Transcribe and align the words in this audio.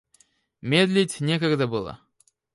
Медлить 0.61 1.19
некогда 1.21 1.67
было. 1.67 1.99